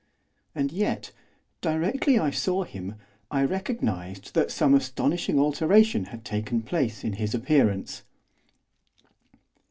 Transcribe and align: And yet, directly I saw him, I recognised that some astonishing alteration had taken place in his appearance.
And 0.55 0.71
yet, 0.71 1.11
directly 1.61 2.17
I 2.17 2.31
saw 2.31 2.63
him, 2.63 2.95
I 3.29 3.43
recognised 3.45 4.33
that 4.33 4.49
some 4.49 4.73
astonishing 4.73 5.37
alteration 5.37 6.05
had 6.05 6.25
taken 6.25 6.63
place 6.63 7.03
in 7.03 7.13
his 7.13 7.35
appearance. 7.35 8.01